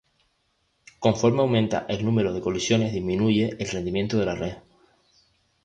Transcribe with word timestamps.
Conforme 1.05 1.43
aumenta 1.43 1.85
el 1.87 2.03
número 2.03 2.33
de 2.33 2.41
colisiones 2.41 2.91
disminuye 2.91 3.55
el 3.59 3.69
rendimiento 3.69 4.17
de 4.17 4.25
la 4.25 4.33
red. 4.33 4.57